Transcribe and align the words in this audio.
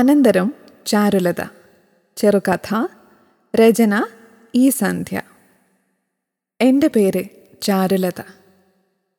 അനന്തരം 0.00 0.54
ചാരുലത 0.86 1.44
ചെറുകഥ 2.16 2.86
രചന 3.56 4.06
ഈ 4.54 4.68
സന്ധ്യ. 4.68 5.22
എന്റെ 6.60 6.90
പേര് 6.96 7.24
ചാരുലത. 7.62 8.22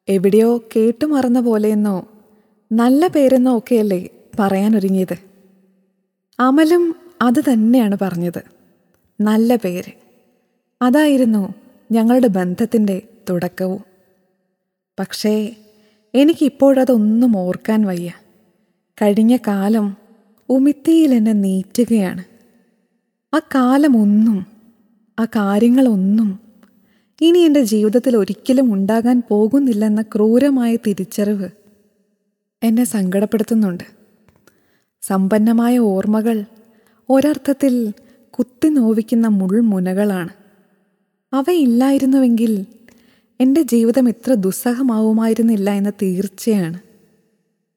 എവിടെയോ 0.08 0.58
കേട്ടു 0.58 1.06
മറന്ന 1.06 1.40
പോലെയെന്നോ 1.40 2.08
നല്ല 2.72 3.08
പേരെന്നോ 3.08 3.58
ഒക്കെയല്ലേ 3.58 4.10
പറയാനൊരുങ്ങിയത്. 4.40 5.18
അമലും 6.40 6.96
അത് 7.22 7.52
തന്നെയാണ് 7.54 7.98
പറഞ്ഞത്. 8.02 8.42
നല്ല 9.22 9.56
പേര്. 9.56 9.92
അതായിരുന്നു 10.82 11.54
ഞങ്ങളുടെ 11.92 12.28
ബന്ധത്തിന്റെ 12.28 13.02
തുടക്കവും. 13.30 13.84
പക്ഷേ 15.00 15.56
എനിക്കിപ്പോഴതൊന്നും 16.16 17.38
ഓർക്കാൻ 17.38 17.86
വയ്യ. 17.86 18.12
കഴിഞ്ഞ 19.02 19.38
കാലം 19.48 20.01
ഉമിത്തിയിൽ 20.52 21.14
എന്നെ 21.14 21.34
നീറ്റുകയാണ്. 21.34 22.24
ആ 23.34 23.40
കാലമൊന്നും 23.40 24.46
ആ 25.20 25.26
കാര്യങ്ങളൊന്നും 25.26 26.40
ഇനി 27.22 27.40
എന്റെ 27.40 27.62
ജീവിതത്തിൽ 27.64 28.18
ഒരിക്കലും 28.18 28.74
ഉണ്ടാകാൻ 28.74 29.24
പോകുന്നില്ലെന്ന 29.30 30.02
ക്രൂരമായ 30.02 30.76
തിരിച്ചറിവ് 30.76 31.50
എന്നെ 32.64 32.84
സങ്കടപ്പെടുത്തുന്നുണ്ട്. 32.84 33.84
സമ്പന്നമായ 35.02 35.78
ഓർമ്മകൾ 35.78 36.46
ഒരർത്ഥത്തിൽ 37.10 37.94
കുത്തി 38.30 38.68
നോവിക്കുന്ന 38.68 39.28
മുൾമുനകളാണ്. 39.28 40.30
അവയില്ലായിരുന്നുവെങ്കിൽ 41.34 42.66
എന്റെ 43.40 43.62
ജീവിതം 43.62 44.10
ഇത്ര 44.10 44.34
ദുസ്സഹമാവുമായിരുന്നില്ല 44.34 45.72
എന്ന 45.72 45.90
തീർച്ചയാണ്. 45.90 46.80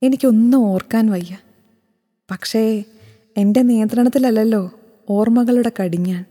എനിക്കൊന്നും 0.03 0.59
ഓർക്കാൻ 0.59 1.11
വയ്യ. 1.11 1.37
പക്ഷേ 2.31 2.85
എന്റെ 3.37 3.63
നിയന്ത്രണത്തിലല്ലല്ലോ 3.63 4.73
ഓർമ്മകളുടെ 5.11 5.73
കടിഞ്ഞാൻ. 5.83 6.25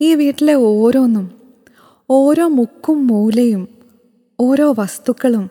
ഈ 0.00 0.14
വീട്ടിലെ 0.14 0.54
ഓരോന്നും 0.54 1.30
ഓരോ 2.10 2.48
മുക്കും 2.48 3.06
മൂലയും 3.06 3.68
ഓരോ 4.40 4.74
വസ്തുക്കളും 4.78 5.50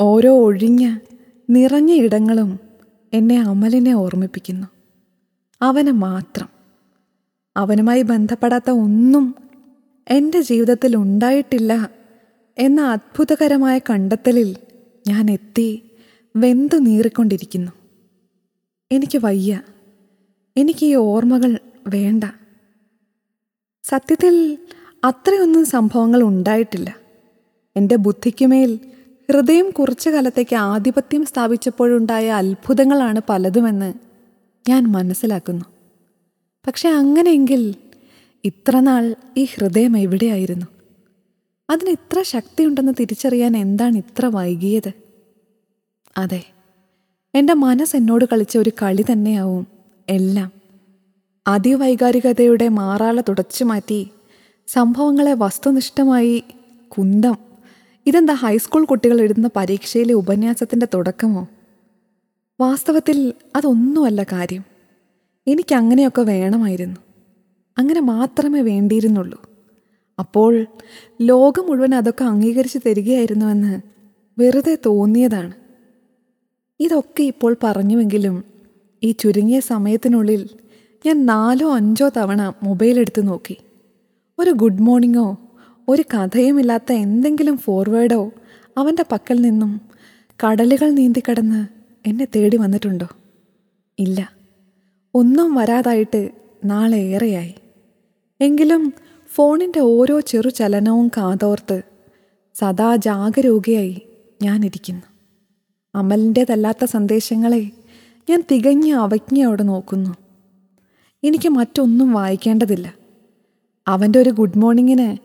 ഓരോ 0.00 0.38
ഒഴിഞ്ഞ 0.38 0.98
നിറഞ്ഞ 1.50 1.92
ഇടങ്ങളും 1.92 2.60
എന്നെ 3.12 3.40
അമലിനെ 3.42 3.92
ഓർമ്മിപ്പിക്കുന്നു. 3.92 4.66
അവന് 5.62 5.90
മാത്രം. 5.90 6.48
അവനുമായി 7.56 8.02
ബന്ധപ്പെടാത്ത 8.02 8.70
ഒന്നും 8.70 9.34
എന്റെ 10.08 10.40
ജീവിതത്തിൽ 10.40 10.96
ഉണ്ടായിട്ടില്ല 10.96 11.90
എന്ന 12.58 12.80
അത്ഭുതകരമായ 12.80 13.78
കണ്ടെത്തലിൽ 13.78 14.56
ഞാൻ 15.08 15.30
എത്തി 15.30 15.82
വെന്തു 16.36 16.76
നീറിക്കൊണ്ടിരിക്കുന്നു. 16.76 17.77
എനിക്ക് 18.92 19.18
വയ്യ. 19.18 19.62
എനിക്ക് 20.56 20.86
ഈ 20.86 20.94
ഓർമ്മകൾ 20.94 21.58
വേണ്ട. 21.88 22.24
സത്യത്തിൽ 23.84 24.58
അത്രയൊന്നും 25.04 25.64
സംഭവങ്ങൾ 25.64 26.22
ഉണ്ടായിട്ടില്ല. 26.22 26.96
എന്റെ 27.76 27.96
ബുദ്ധിക്കുമേൽ 27.96 28.80
ഹൃദയം 29.32 29.70
കുറച്ചു 29.70 30.10
കാലത്തേക്ക് 30.10 30.56
ആധിപത്യം 30.56 31.24
സ്ഥാപിച്ചപ്പോഴുണ്ടായ 31.24 32.30
അത്ഭുതങ്ങളാണ് 32.30 33.20
പലതുമെന്ന് 33.28 33.94
ഞാൻ 34.68 34.84
മനസ്സിലാക്കുന്നു. 34.84 35.64
പക്ഷെ 36.66 36.88
അങ്ങനെയെങ്കിൽ 36.88 37.74
ഇത്രനാൾ 38.44 39.14
ഈ 39.36 39.44
ഹൃദയം 39.44 39.98
എവിടെയായിരുന്നു? 39.98 40.66
അതിന് 41.70 41.90
ഇത്ര 41.90 42.22
ശക്തിയുണ്ടെന്ന് 42.22 42.92
തിരിച്ചറിയാൻ 43.00 43.56
എന്താണ് 43.56 43.96
ഇത്ര 43.96 44.26
വൈകിയത്? 44.26 44.92
അതെ 46.16 46.52
എന്റെ 47.34 47.54
മനസ്സ് 47.54 47.96
എന്നോട് 47.96 48.24
കളിച്ച 48.24 48.58
ഒരു 48.58 48.72
കളി 48.82 49.04
തന്നെയാവും 49.12 49.66
എല്ലാം. 50.08 50.52
അതിവൈകാരികതയുടെ 51.46 52.68
മാറാള 52.68 53.20
തുടച്ചു 53.20 53.64
മാറ്റി 53.64 54.10
സംഭവങ്ങളെ 54.66 55.34
വസ്തുനിഷ്ഠമായി 55.34 56.44
കുന്തം. 56.88 57.36
ഇതെന്താ 58.06 58.34
ഹൈസ്കൂൾ 58.34 58.84
കുട്ടികൾ 58.84 59.20
എഴുതുന്ന 59.20 59.50
പരീക്ഷയിലെ 59.56 60.14
ഉപന്യാസത്തിന്റെ 60.14 60.88
തുടക്കമോ? 60.94 61.48
വാസ്തവത്തിൽ 62.60 63.32
അതൊന്നുമല്ല 63.56 64.22
കാര്യം. 64.22 64.64
എനിക്കങ്ങനെയൊക്കെ 65.46 66.22
വേണമായിരുന്നു. 66.22 66.96
അങ്ങനെ 67.78 68.00
മാത്രമേ 68.00 68.60
വേണ്ടിയിരുന്നുള്ളൂ. 68.60 69.50
അപ്പോൾ 70.18 70.66
ലോകം 71.22 71.66
മുഴുവൻ 71.66 71.94
അതൊക്കെ 71.94 72.24
അംഗീകരിച്ച് 72.24 72.78
തരികയായിരുന്നുവെന്ന് 72.86 73.80
വെറുതെ 74.38 74.78
തോന്നിയതാണ്. 74.86 75.67
ഇതൊക്കെ 76.80 77.22
ഇപ്പോൾ 77.22 77.56
പറഞ്ഞുവെങ്കിലും 77.62 78.44
ഈ 79.02 79.12
ചുരുങ്ങിയ 79.12 79.60
സമയത്തിനുള്ളിൽ 79.60 80.48
ഞാൻ 81.06 81.26
നാലോ 81.26 81.74
അഞ്ചോ 81.74 82.10
തവണ 82.16 82.52
മൊബൈൽ 82.62 82.98
എടുത്ത് 82.98 83.28
നോക്കി. 83.28 83.56
ഒരു 84.38 84.50
ഗുഡ് 84.50 84.80
മോർണിംഗോ 84.80 85.36
ഒരു 85.88 86.02
കഥയുമില്ലാത്ത 86.02 86.92
എന്തെങ്കിലും 86.92 87.56
ഫോർവേഡോ 87.56 88.30
അവന്റെ 88.76 89.04
പക്കൽ 89.12 89.40
നിന്നും 89.40 89.80
കടലുകൾ 90.46 90.90
നീന്തിക്കടന്ന് 90.90 91.66
എന്നെ 92.06 92.26
തേടി 92.36 92.56
വന്നിട്ടുണ്ടോ? 92.56 93.08
ഇല്ല. 93.98 94.32
ഒന്നും 95.14 95.54
വരാതായിട്ട് 95.54 96.30
നാളെ 96.64 96.96
ഏറെയായി. 96.96 97.54
എങ്കിലും 98.40 98.94
ഫോണിന്റെ 99.34 99.80
ഓരോ 99.80 100.20
ചെറു 100.20 100.48
ചലനവും 100.48 101.08
കാതോർത്ത് 101.08 101.82
സദാ 102.54 102.96
ജാഗരൂകയായി 102.96 104.02
ഞാനിരിക്കുന്നു. 104.42 105.17
അമലിന്റേതല്ലാത്ത 105.98 106.84
സന്ദേശങ്ങളെ 106.84 107.70
ഞാൻ 108.30 108.44
തികഞ്ഞ 108.52 108.92
അവജ്ഞയോടെ 108.92 109.62
നോക്കുന്നു. 109.62 110.16
എനിക്ക് 111.24 111.48
മറ്റൊന്നും 111.48 112.12
വായിക്കേണ്ടതില്ല. 112.12 112.94
അവന്റെ 113.88 114.18
ഒരു 114.18 114.30
ഗുഡ് 114.30 114.58
മോർണിംഗിന് 114.58 115.16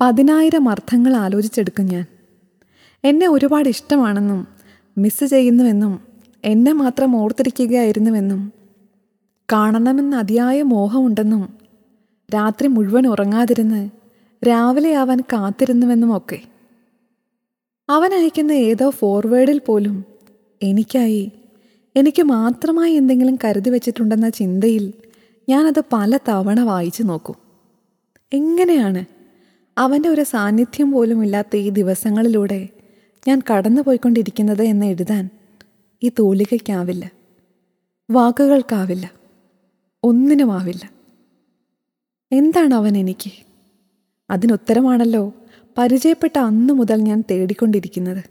പതിനായിരം 0.00 0.68
അർത്ഥങ്ങൾ 0.68 1.16
ആലോചിച്ചെടുക്കും 1.16 1.86
ഞാൻ. 1.86 2.06
എന്നെ 3.04 3.28
ഒരുപാട് 3.28 3.68
ഇഷ്ടമാണെന്നും 3.68 4.46
മിസ് 4.98 5.24
ചെയ്യുന്നുവെന്നും 5.24 6.00
എന്നെ 6.44 6.72
മാത്രം 6.72 7.16
ഓർത്തിരിക്കുകയായിരുന്നുവെന്നും 7.16 8.52
കാണണമെന്ന് 9.52 10.16
അതിയായ 10.16 10.62
മോഹമുണ്ടെന്നും 10.62 11.54
രാത്രി 12.34 12.66
മുഴുവൻ 12.66 13.06
ഉറങ്ങാതിരുന്ന് 13.06 13.90
രാവിലെ 14.48 14.94
ആവാൻ 14.94 15.20
കാത്തിരുന്നുവെന്നുമൊക്കെ. 15.20 16.40
അവൻ 17.88 18.14
അയക്കുന്ന 18.14 18.52
ഏതോ 18.52 18.90
ഫോർവേഡിൽ 18.90 19.58
പോലും 19.58 20.13
എനിക്കായി. 20.64 21.32
എനിക്ക് 21.96 22.22
മാത്രമായി 22.22 22.92
എന്തെങ്കിലും 22.92 23.38
കരുതി 23.44 23.70
വച്ചിട്ടുണ്ടെന്ന 23.70 24.28
ചിന്തയിൽ 24.28 24.92
ഞാനത് 25.48 25.82
പല 25.92 26.18
തവണ 26.28 26.60
വായിച്ചു 26.60 27.02
നോക്കും. 27.02 27.34
എങ്ങനെയാണ്? 28.32 29.04
അവന്റെ 29.78 30.08
ഒരു 30.08 30.22
സാന്നിധ്യം 30.22 30.92
പോലും 30.92 31.24
ഇല്ലാത്ത 31.24 31.56
ഈ 31.56 31.70
ദിവസങ്ങളിലൂടെ 31.70 32.68
ഞാൻ 33.28 33.42
കടന്നു 33.52 33.82
പോയിക്കൊണ്ടിരിക്കുന്നത് 33.82 34.62
എന്ന് 34.62 34.86
എഴുതാൻ 34.86 35.28
ഈ 36.02 36.08
തൂലികയ്ക്കാവില്ല. 36.08 37.10
വാക്കുകൾക്കാവില്ല. 38.10 39.10
ഒന്നിനുമാവില്ല. 40.04 40.90
എന്താണ് 42.32 42.74
അവൻ 42.74 42.96
എനിക്ക്? 42.96 43.30
അതിനുത്തരമാണല്ലോ 44.30 45.32
പരിചയപ്പെട്ട 45.78 46.38
അന്നു 46.38 46.72
മുതൽ 46.72 46.96
ഞാൻ 46.96 47.24
തേടിക്കൊണ്ടിരിക്കുന്നത്. 47.30 48.24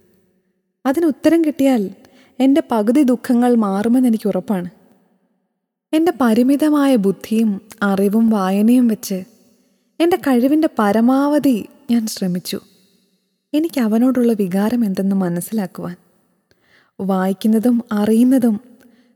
അതിനുത്തരം 0.86 1.46
കിട്ടിയാൽ 1.46 1.90
എന്റെ 2.40 2.64
പകുതി 2.72 3.04
ദുഃഖങ്ങൾ 3.04 3.56
മാറുമെന്ന് 3.56 4.08
എനിക്ക് 4.08 4.28
ഉറപ്പാണ്. 4.28 4.70
എന്റെ 5.94 6.14
പരിമിതമായ 6.22 6.96
ബുദ്ധിയും 6.96 7.62
അറിവും 7.84 8.30
വായനയും 8.30 8.88
വെച്ച് 8.88 9.24
എന്റെ 10.00 10.18
കഴിവിന്റെ 10.18 10.70
പരമാവധി 10.80 11.66
ഞാൻ 11.92 12.08
ശ്രമിച്ചു. 12.08 12.60
എനിക്ക് 13.54 13.82
അവനോടുള്ള 13.82 14.34
വികാരം 14.34 14.86
എന്തെന്ന് 14.86 15.16
മനസ്സിലാക്കുവാൻ. 15.16 15.96
വായിക്കുന്നതും 17.02 17.84
അറിയുന്നതും 17.92 18.60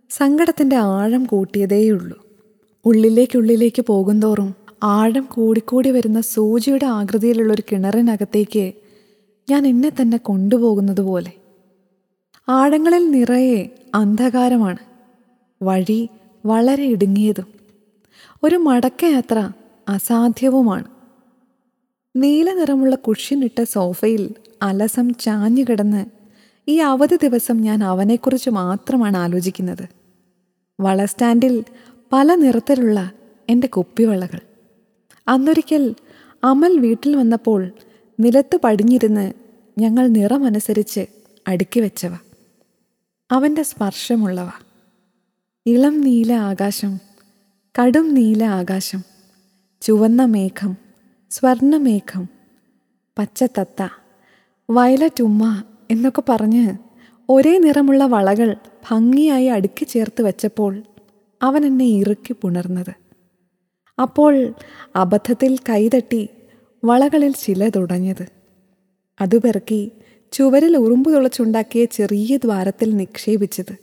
സങ്കടത്തിന്റെ 0.10 0.76
ആഴം 0.76 1.24
കൂട്ടിയതേയുള്ളൂ. 1.24 2.25
ഉള്ളിലേക്കുള്ളിലേക്ക് 2.86 3.81
പോകുന്തോറും 3.81 4.56
ആഴം 4.84 5.28
കൂടിക്കൂടി 5.31 5.92
വരുന്ന 5.92 6.22
സൂചിയുടെ 6.22 6.86
ആകൃതിയിലുള്ളൊരു 6.86 7.63
കിണറിനകത്തേക്ക് 7.72 8.74
ഞാൻ 9.50 9.68
എന്നെ 9.68 9.90
തന്നെ 9.90 10.18
കൊണ്ടുപോകുന്നത് 10.18 11.02
പോലെ. 11.02 11.31
ആഴങ്ങളിൽ 12.50 13.12
നിറയെ 13.12 13.70
അന്ധകാരമാണ്. 13.96 14.78
വഴി 15.62 16.10
വളരെ 16.46 16.84
ഇടുങ്ങിയതും 16.84 17.48
ഒരു 18.44 18.56
മടക്കയാത്ര 18.56 19.52
അസാധ്യവുമാണ്. 19.90 20.84
നീല 22.16 22.54
നിറമുള്ള 22.54 22.96
കുഷ്യനിട്ട 22.96 23.64
സോഫയിൽ 23.64 24.36
അലസം 24.62 25.14
ചാഞ്ഞു 25.14 25.64
കിടന്ന് 25.64 26.06
ഈ 26.68 26.78
അവധി 26.78 27.16
ദിവസം 27.16 27.58
ഞാൻ 27.62 27.84
അവനെക്കുറിച്ച് 27.84 28.50
മാത്രമാണ് 28.50 29.18
ആലോചിക്കുന്നത്. 29.18 29.86
വള 30.80 31.06
സ്റ്റാൻഡിൽ 31.06 31.64
പല 32.14 32.36
നിറത്തിലുള്ള 32.36 33.12
എന്റെ 33.50 33.68
കുപ്പിവളകൾ 33.68 34.40
അന്നൊരിക്കൽ 35.28 35.96
അമൽ 36.44 36.80
വീട്ടിൽ 36.80 37.16
വന്നപ്പോൾ 37.16 37.72
നിലത്ത് 38.20 38.60
പടിഞ്ഞിരുന്ന് 38.64 39.34
ഞങ്ങൾ 39.78 40.08
നിറമനുസരിച്ച് 40.08 41.06
അടുക്കി 41.48 41.80
വെച്ചവ. 41.80 42.18
അവന്റെ 43.29 43.62
സ്പർശമുള്ളവ. 43.62 44.50
ഇളം 45.65 46.01
നീല 46.01 46.33
ആകാശം 46.33 47.00
കടും 47.79 48.13
നീല 48.13 48.44
ആകാശം 48.44 49.01
ചുവന്ന 49.81 50.25
മേഘം 50.25 50.77
സ്വർണമേഘം 51.31 52.24
പച്ചത്തത്ത 53.18 53.81
വയലറ്റ് 54.69 55.24
ഉമ്മ 55.24 55.63
എന്നൊക്കെ 55.91 56.24
പറഞ്ഞ് 56.29 56.65
ഒരേ 57.29 57.57
നിറമുള്ള 57.57 58.06
വളകൾ 58.06 58.56
ഭംഗിയായി 58.89 59.45
അടുക്കി 59.45 59.85
ചേർത്ത് 59.85 60.21
വെച്ചപ്പോൾ 60.21 60.83
അവൻ 61.41 61.65
എന്നെ 61.65 61.85
ഇറുക്കി 61.85 62.33
പുണർന്നത്. 62.33 62.94
അപ്പോൾ 63.97 64.33
അബദ്ധത്തിൽ 64.95 65.57
കൈതട്ടി 65.69 66.29
വളകളിൽ 66.85 67.31
ചില 67.31 67.69
തുടഞ്ഞത് 67.69 68.25
അത് 69.21 69.41
പെറുക്കി 69.41 69.91
ചുവരിൽ 70.31 70.77
ഉറുമ്പ് 70.77 71.13
തുളച്ചുണ്ടാക്കിയ 71.13 71.85
ചെറിയ 71.85 72.38
ദ്വാരത്തിൽ 72.38 72.97
നിക്ഷേപിച്ചത്. 72.97 73.77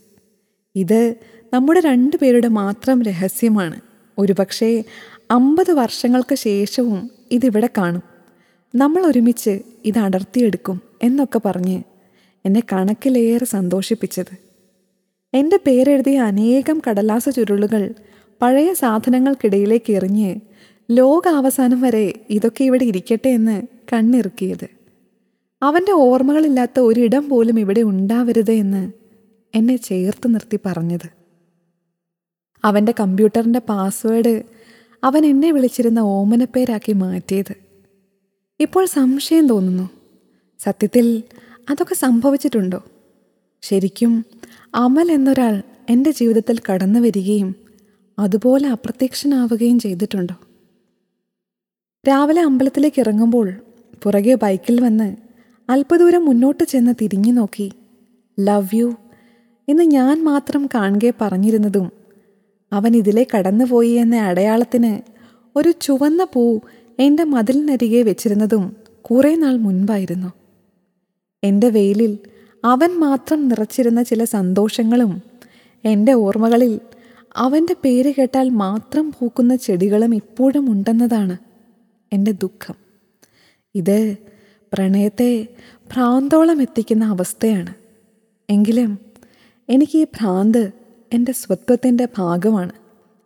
ഇത് 0.76 1.14
നമ്മുടെ 1.52 1.80
രണ്ടുപേരുടെ 1.80 2.48
മാത്രം 2.48 3.02
രഹസ്യമാണ്. 3.02 3.80
ഒരുപക്ഷെ 4.18 4.84
അമ്പത് 5.30 5.72
വർഷങ്ങൾക്ക് 5.72 6.34
ശേഷവും 6.34 7.10
ഇതിവിടെ 7.30 7.68
കാണും. 7.78 8.02
നമ്മൾ 8.74 9.06
ഒരുമിച്ച് 9.06 9.60
ഇത് 9.84 9.98
അടർത്തിയെടുക്കും 9.98 10.80
എന്നൊക്കെ 11.02 11.40
പറഞ്ഞ് 11.44 11.82
എന്നെ 12.46 12.62
കണക്കിലേറെ 12.72 13.44
സന്തോഷിപ്പിച്ചത്. 13.44 14.38
എന്റെ 15.34 15.58
പേരെഴുതിയ 15.66 16.20
അനേകം 16.20 16.82
കടലാസ 16.88 17.28
ചുരുളുകൾ 17.28 17.94
പഴയ 18.42 18.74
സാധനങ്ങൾക്കിടയിലേക്ക് 18.74 19.92
എറിഞ്ഞ് 19.92 20.34
ലോകാവസാനം 20.90 21.80
വരെ 21.80 22.14
ഇതൊക്കെ 22.30 22.64
ഇവിടെ 22.64 22.84
ഇരിക്കട്ടെ 22.84 23.28
എന്ന് 23.28 23.62
കണ്ണിറുക്കിയത്. 23.92 24.83
അവന്റെ 25.64 25.92
ഓർമ്മകളില്ലാത്ത 25.92 26.80
ഒരിടം 26.80 27.28
പോലും 27.28 27.60
ഇവിടെ 27.60 27.80
ഉണ്ടാവരുത് 27.80 28.50
എന്ന് 28.50 28.92
എന്നെ 29.54 29.76
ചേർത്ത് 29.76 30.34
നിർത്തി 30.34 30.58
പറഞ്ഞത്. 30.66 31.08
അവന്റെ 32.64 32.94
കമ്പ്യൂട്ടറിന്റെ 33.00 33.58
പാസ്വേഡ് 33.58 34.42
അവൻ 35.04 35.26
എന്നെ 35.26 35.52
വിളിച്ചിരുന്ന 35.52 35.98
ഓമനപ്പേരാക്കി 35.98 36.92
മാറ്റിയത്. 36.92 37.54
ഇപ്പോൾ 38.60 38.86
സംശയം 38.86 39.46
തോന്നുന്നു. 39.46 39.90
സത്യത്തിൽ 40.58 41.22
അതൊക്കെ 41.70 41.94
സംഭവിച്ചിട്ടുണ്ടോ? 41.94 42.84
ശരിക്കും 43.62 44.24
അമൽ 44.74 45.12
എന്നൊരാൾ 45.12 45.62
എന്റെ 45.90 46.10
ജീവിതത്തിൽ 46.10 46.58
കടന്നു 46.72 47.00
വരികയും 47.00 47.54
അതുപോലെ 48.18 48.68
അപ്രത്യക്ഷനാവുകയും 48.68 49.78
ചെയ്തിട്ടുണ്ടോ? 49.78 50.34
രാവിലെ 52.08 52.42
അമ്പലത്തിലേക്ക് 52.42 53.00
ഇറങ്ങുമ്പോൾ 53.00 53.52
പുറകെ 54.02 54.34
ബൈക്കിൽ 54.34 54.80
വന്ന് 54.80 55.23
അല്പദൂരം 55.68 56.24
മുന്നോട്ട് 56.24 56.64
ചെന്ന് 56.64 56.94
തിരിഞ്ഞു 57.00 57.32
നോക്കി. 57.32 57.72
ലവ് 58.40 58.76
യു 58.76 58.94
എന്ന് 59.68 59.82
ഞാൻ 59.82 60.24
മാത്രം 60.24 60.66
കാണുകെ 60.66 61.12
പറഞ്ഞിരുന്നതും 61.20 61.92
അവൻ 62.72 62.96
ഇതിലെ 62.96 63.26
കടന്നുപോയി 63.34 63.90
എന്ന 63.90 64.16
അടയാളത്തിന് 64.16 65.02
ഒരു 65.56 65.72
ചുവന്ന 65.80 66.26
പൂ 66.32 66.60
എന്റെ 66.98 67.24
മതിലിനരികെ 67.24 68.02
വെച്ചിരുന്നതും 68.02 68.76
കുറേ 69.00 69.34
നാൾ 69.34 69.56
മുൻപായിരുന്നു. 69.56 70.32
എന്റെ 71.44 71.68
വെയിലിൽ 71.68 72.18
അവൻ 72.64 72.98
മാത്രം 72.98 73.48
നിറച്ചിരുന്ന 73.48 74.02
ചില 74.02 74.24
സന്തോഷങ്ങളും 74.24 75.22
എന്റെ 75.84 76.12
ഓർമ്മകളിൽ 76.12 76.80
അവന്റെ 77.36 77.76
പേര് 77.84 78.14
കേട്ടാൽ 78.18 78.48
മാത്രം 78.48 79.12
പൂക്കുന്ന 79.18 79.56
ചെടികളും 79.56 80.14
ഇപ്പോഴും 80.14 80.70
ഉണ്ടെന്നതാണ് 80.70 81.36
എന്റെ 82.12 82.30
ദുഃഖം. 82.30 82.74
ഇത് 83.74 84.16
പ്രണയത്തെ 84.74 85.48
ഭ്രാന്തോളം 85.92 86.62
എത്തിക്കുന്ന 86.62 87.04
അവസ്ഥയാണ്. 87.04 87.74
എങ്കിലും 88.50 88.98
എനിക്ക് 89.68 89.98
ഈ 89.98 90.04
ഭ്രാന്ത് 90.04 90.72
എന്റെ 91.12 91.32
സ്വത്വത്തിന്റെ 91.32 92.08
ഭാഗമാണ്. 92.18 92.72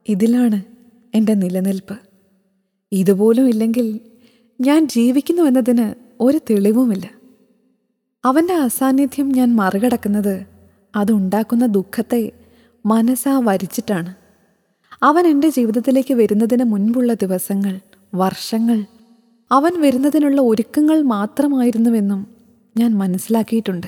ഇതിലാണ് 0.09 0.63
എന്റെ 1.15 1.35
നിലനിൽപ്പ്. 1.35 1.99
ഇതുപോലും 2.93 3.49
ഇല്ലെങ്കിൽ 3.49 4.01
ഞാൻ 4.61 4.89
ജീവിക്കുന്നു 4.89 5.43
എന്നതിന് 5.43 5.95
ഒരു 6.21 6.41
തെളിവുമില്ല. 6.51 7.11
അവന്റെ 8.25 8.55
അസാന്നിധ്യം 8.55 9.29
ഞാൻ 9.29 9.57
മറികടക്കുന്നത് 9.57 10.47
അതുണ്ടാക്കുന്ന 10.97 11.67
ദുഃഖത്തെ 11.67 12.33
മനസ്സാ 12.87 13.39
വരിച്ചിട്ടാണ്. 13.39 14.15
അവൻ 15.03 15.27
എന്റെ 15.27 15.49
ജീവിതത്തിലേക്ക് 15.49 16.15
വരുന്നതിന് 16.15 16.65
മുൻപുള്ള 16.65 17.13
ദിവസങ്ങൾ 17.13 17.81
വർഷങ്ങൾ 18.15 18.85
അവൻ 19.53 19.81
വരുന്നതിനുള്ള 19.81 20.41
ഒരുക്കങ്ങൾ 20.41 21.03
മാത്രമായിരുന്നുവെന്നും 21.03 22.27
ഞാൻ 22.77 22.99
മനസ്സിലാക്കിയിട്ടുണ്ട്. 22.99 23.87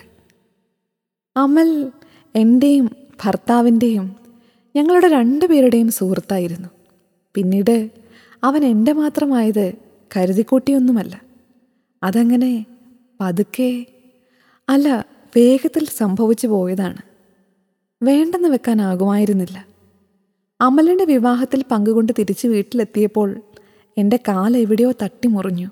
അമൽ 1.36 1.92
എന്റെയും 2.36 2.96
ഭർത്താവിന്റെയും 3.24 4.16
ഞങ്ങളുടെ 4.76 5.08
രണ്ടുപേരുടെയും 5.08 5.90
സുഹൃത്തായിരുന്നു. 5.90 6.68
പിന്നീട് 7.34 7.90
അവൻ 8.44 8.64
എന്റെ 8.64 8.92
മാത്രമായത് 8.92 9.72
കരുതിക്കൂട്ടിയൊന്നുമല്ല. 10.16 11.20
അതങ്ങനെ 12.02 12.66
പതുക്കെ 13.20 13.86
അല്ല 14.68 15.06
വേഗത്തിൽ 15.36 15.84
സംഭവിച്ചു 15.84 16.46
പോയതാണ്. 16.46 16.98
വേണ്ടെന്ന് 18.02 18.48
വെക്കാനാകുമായിരുന്നില്ല. 18.48 19.66
അമലിന്റെ 20.60 21.04
വിവാഹത്തിൽ 21.04 21.64
പങ്കുകൊണ്ട് 21.70 22.12
തിരിച്ച് 22.18 22.48
വീട്ടിലെത്തിയപ്പോൾ 22.48 23.42
എന്റെ 24.00 24.16
കാല 24.28 24.56
എവിടെയോ 24.56 24.92
തട്ടിമുറിഞ്ഞു. 25.02 25.68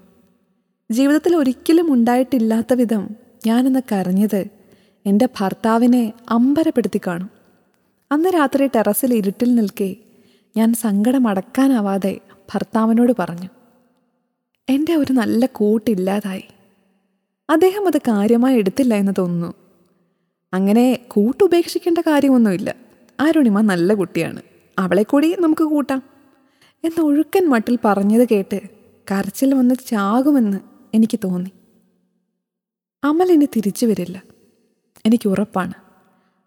ജീവിതത്തിൽ 0.91 1.37
ഒരിക്കലും 1.37 1.93
ഉണ്ടായിട്ടില്ലാത്ത 1.93 2.75
വിധം 2.75 3.09
ഞാനെന്ന് 3.47 3.81
കരഞ്ഞത് 3.93 4.45
എന്റെ 5.07 5.29
ഭർത്താവിനെ 5.41 6.13
അമ്പരപ്പെടുത്തി 6.29 7.01
കാണും. 7.07 7.31
അന്ന് 8.13 8.29
രാത്രി 8.29 8.67
ടെറസിൽ 8.67 9.15
ഇരുട്ടിൽ 9.15 9.55
നിൽക്കെ 9.55 9.97
ഞാൻ 10.57 10.75
സങ്കടം 10.75 11.29
അടക്കാനാവാതെ 11.29 12.21
ഭർത്താവിനോട് 12.55 13.13
പറഞ്ഞു 13.19 13.49
എന്റെ 14.69 14.95
ഒരു 14.95 15.13
നല്ല 15.13 15.47
കൂട്ടില്ലാതായി. 15.47 16.45
അദ്ദേഹം 17.51 17.87
അത് 17.87 17.99
കാര്യമായി 17.99 18.59
എടുത്തില്ല 18.59 18.95
എന്ന് 18.95 19.13
തോന്നുന്നു. 19.19 19.55
അങ്ങനെ 20.55 20.99
കൂട്ടുപേക്ഷിക്കേണ്ട 21.09 21.99
കാര്യമൊന്നുമില്ല. 21.99 22.75
ആരുണിമ 23.21 23.61
നല്ല 23.61 23.95
കുട്ടിയാണ്. 23.95 24.43
അവളെ 24.79 25.03
കൂടി 25.03 25.37
നമുക്ക് 25.41 25.65
കൂട്ടാം. 25.65 26.18
എന്ന 26.85 27.03
ഒഴുക്കൻ 27.03 27.49
മട്ടിൽ 27.49 27.79
പറഞ്ഞത് 27.85 28.29
കേട്ട് 28.29 28.61
കരച്ചിൽ 29.11 29.55
വന്ന് 29.55 29.75
ചാകുമെന്ന് 29.87 30.59
എനിക്ക് 30.95 31.19
തോന്നി. 31.25 31.51
അമൽ 33.05 33.33
ഇനി 33.33 33.45
തിരിച്ചു 33.45 33.87
വരില്ല. 33.87 34.23
എനിക്ക് 35.07 35.29
ഉറപ്പാണ്. 35.29 35.73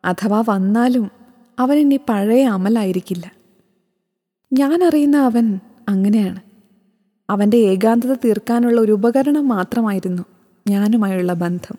അഥവാ 0.06 0.44
വന്നാലും 0.50 1.12
അവൻ 1.60 1.78
ഇനി 1.78 2.00
പഴയ 2.10 2.44
അമലായിരിക്കില്ല. 2.44 3.31
ഞാൻ 4.54 4.83
അറിയുന്ന 4.83 5.18
അവൻ 5.18 5.59
അങ്ങനെയാണ്. 5.90 6.40
അവന്റെ 7.30 7.57
ഏകാന്തത 7.57 8.14
തീർക്കാനുള്ള 8.14 8.81
ഒരു 8.81 8.92
ഉപകരണം 8.92 9.47
മാത്രമായിരുന്നു 9.47 10.23
ഞാനുമായുള്ള 10.68 11.33
ബന്ധം. 11.33 11.76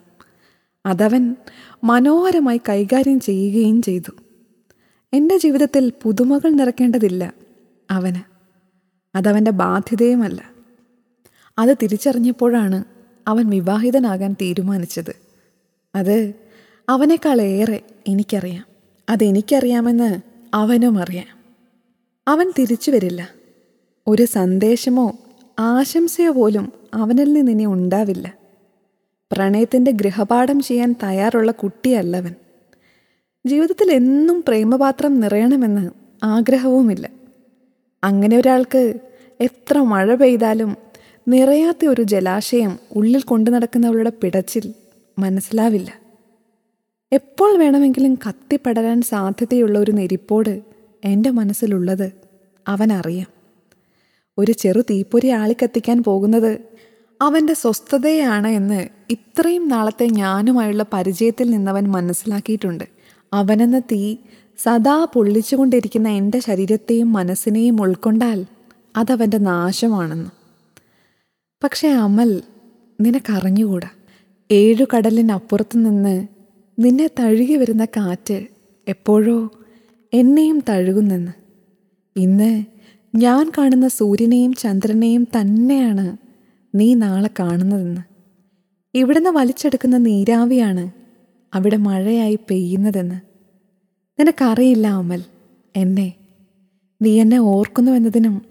അതവൻ 0.85 1.35
മനോഹരമായി 1.83 2.61
കൈകാര്യം 2.69 3.19
ചെയ്യുകയും 3.19 3.81
ചെയ്തു. 3.81 4.11
എന്റെ 5.13 5.37
ജീവിതത്തിൽ 5.37 5.91
പുതുമകൾ 6.03 6.49
നിറക്കേണ്ടതില്ല 6.49 7.33
അവന്. 7.91 8.32
അതവന്റെ 9.15 9.51
ബാധ്യതയുമല്ല. 9.51 10.51
അത് 11.59 11.77
തിരിച്ചറിഞ്ഞപ്പോഴാണ് 11.81 12.83
അവൻ 13.27 13.49
വിവാഹിതനാകാൻ 13.49 14.33
തീരുമാനിച്ചത്. 14.33 15.15
അത് 15.95 16.33
അവനേക്കാളേറെ 16.89 17.81
എനിക്കറിയാം. 18.07 18.65
അതെനിക്കറിയാമെന്ന് 19.09 20.21
അവനും 20.53 20.99
അറിയാം. 20.99 21.43
അവൻ 22.27 22.51
തിരിച്ചു 22.59 22.91
വരില്ല. 22.91 23.29
ഒരു 24.07 24.25
സന്ദേശമോ 24.25 25.19
ആശംസയോ 25.59 26.31
പോലും 26.31 26.73
അവനിൽ 26.93 27.33
നിന്നിനി 27.33 27.65
ഉണ്ടാവില്ല. 27.65 28.33
പ്രണയത്തിന്റെ 29.31 29.91
ഗൃഹപാഠം 29.91 30.59
ചെയ്യാൻ 30.59 30.95
തയ്യാറുള്ള 31.03 31.51
കുട്ടിയല്ലവൻ. 31.51 32.35
ജീവിതത്തിൽ 33.47 33.91
എന്നും 33.91 34.43
പ്രേമപാത്രം 34.47 35.19
നിറയണമെന്ന് 35.19 35.89
ആഗ്രഹവുമില്ല. 36.23 37.22
അങ്ങനെ 38.03 38.37
ഒരാൾക്ക് 38.37 38.99
എത്ര 39.39 39.77
മഴ 39.79 40.15
പെയ്താലും 40.15 40.77
നിറയാത്ത 41.27 41.85
ഒരു 41.85 42.01
ജലാശയം 42.01 42.79
ഉള്ളിൽ 42.95 43.21
കൊണ്ടു 43.21 43.51
നടക്കുന്നവളുടെ 43.51 44.09
പിടച്ചിൽ 44.09 44.73
മനസ്സിലാവില്ല. 45.19 45.93
എപ്പോൾ 47.11 47.57
വേണമെങ്കിലും 47.57 48.15
കത്തിപ്പടരാൻ 48.15 49.01
സാധ്യതയുള്ള 49.01 49.79
ഒരു 49.79 49.91
നെരിപ്പോട് 49.91 50.63
എന്റെ 51.03 51.29
മനസ്സിലുള്ളത് 51.29 52.11
അവനറിയാം. 52.67 53.27
ഒരു 54.37 54.51
ചെറു 54.51 54.81
തീപ്പൊരി 54.81 55.27
ആളിക്കത്തിക്കാൻ 55.27 56.03
പോകുന്നത് 56.03 56.59
അവന്റെ 57.21 57.53
സ്വസ്ഥതയാണ് 57.53 58.47
എന്ന് 58.47 58.87
ഇത്രയും 59.09 59.67
നാളത്തെ 59.67 60.05
ഞാനുമായുള്ള 60.05 60.85
പരിചയത്തിൽ 60.93 61.49
നിന്നവൻ 61.49 61.83
മനസ്സിലാക്കിയിട്ടുണ്ട്. 61.83 62.92
അവനെന്ന 63.33 63.79
തീ 63.79 64.15
സദാ 64.57 65.05
പൊള്ളിച്ചുകൊണ്ടിരിക്കുന്ന 65.05 66.07
എന്റെ 66.07 66.39
ശരീരത്തെയും 66.39 67.13
മനസ്സിനെയും 67.13 67.81
ഉൾക്കൊണ്ടാൽ 67.81 68.45
അതവന്റെ 68.97 69.37
നാശമാണെന്ന്. 69.37 70.29
പക്ഷേ 71.63 71.89
അമൽ 71.89 72.41
നിനക്കറിഞ്ഞുകൂടാ? 73.01 73.89
ഏഴു 74.51 74.85
കടലിനപ്പുറത്തു 74.95 75.77
നിന്ന് 75.77 76.27
നിന്നെ 76.79 77.09
തഴുകി 77.19 77.53
വരുന്ന 77.53 77.85
കാറ്റ് 77.85 78.47
എപ്പോഴോ 78.87 79.49
എന്നെയും 80.13 80.63
തഴുകുന്നെന്ന്. 80.69 81.31
ഇന്ന് 82.15 82.63
ഞാൻ 83.15 83.51
കാണുന്ന 83.57 83.87
സൂര്യനെയും 83.87 84.53
ചന്ദ്രനെയും 84.53 85.23
തന്നെയാണ് 85.23 86.17
നീ 86.75 86.93
നാളെ 86.93 87.29
കാണുന്നതെന്ന്. 87.39 88.01
ഇവിടുന്ന് 88.93 89.29
വലിച്ചെടുക്കുന്ന 89.29 89.97
നീരാവിയാണ് 89.97 91.02
അവിടെ 91.53 91.77
മഴയായി 91.77 92.35
പെയ്യുന്നതെന്ന്. 92.35 93.15
നിനക്കറിയില്ല 94.19 94.87
അമൽ. 94.87 95.23
എന്നെ. 95.75 96.13
നീ 97.01 97.21
എന്നെ 97.21 97.37
ഓർക്കുന്നുവെന്നതിനും 97.37 98.45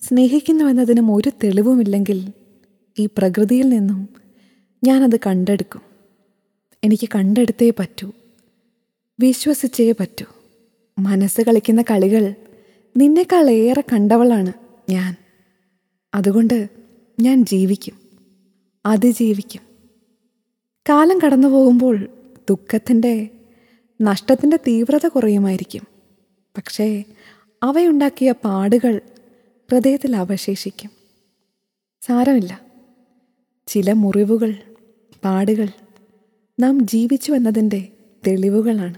സ്നേഹിക്കുന്നുവെന്നതിനും 0.00 1.14
ഒരു 1.14 1.30
തെളിവുമില്ലെങ്കിൽ 1.44 2.32
ഈ 2.98 3.06
പ്രകൃതിയിൽ 3.06 3.68
നിന്നും 3.68 4.08
ഞാനത് 4.84 5.16
കണ്ടെടുക്കും. 5.16 5.80
എനിക്ക് 6.84 7.08
കണ്ടെടുത്തേ 7.14 7.70
പറ്റൂ. 7.70 8.12
വിശ്വസിച്ചേ 9.20 9.92
പറ്റൂ. 9.92 10.26
മനസ്സ് 10.98 11.40
കളിക്കുന്ന 11.40 11.82
കളികൾ 11.82 12.34
നിന്നേക്കാൾ 12.96 13.50
ഏറെ 13.50 13.84
കണ്ടവളാണ് 13.92 14.52
ഞാൻ. 14.90 15.16
അതുകൊണ്ട് 16.14 16.68
ഞാൻ 17.20 17.44
ജീവിക്കും. 17.44 17.94
അതിജീവിക്കും. 18.86 19.60
കാലം 20.88 21.18
കടന്നു 21.18 21.48
പോകുമ്പോൾ 21.48 22.08
ദുഃഖത്തിന്റെ 22.50 23.30
നഷ്ടത്തിന്റെ 24.02 24.56
തീവ്രത 24.56 25.06
കുറയുമായിരിക്കും. 25.06 25.82
പക്ഷേ 26.56 27.04
അവയുണ്ടാക്കിയ 27.62 28.32
പാടുകൾ 28.32 29.00
ഹൃദയത്തിൽ 29.72 30.16
അവശേഷിക്കും. 30.16 30.90
സാരമില്ല. 32.02 32.60
ചില 33.66 33.92
മുറിവുകൾ 33.92 34.54
പാടുകൾ 35.24 35.68
നാം 36.60 36.86
ജീവിച്ചു 36.86 37.32
എന്നതിന്റെ 37.32 37.88
തെളിവുകളാണ്. 38.26 38.94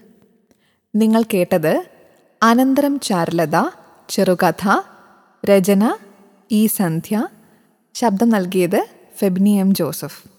നിങ്ങൾ 0.95 1.23
കേട്ടത് 1.23 1.85
അനന്തരം 2.43 3.01
ചാരുലത 3.01 3.71
ചെറുകഥ 4.09 4.83
രചന 5.47 5.97
ഈ 6.53 6.67
സന്ധ്യ. 6.67 7.29
ശബ്ദം 7.95 8.29
നൽകിയത് 8.29 8.87
ഫെബ്നി 9.17 9.51
എം 9.51 9.75
ജോസഫ്. 9.75 10.38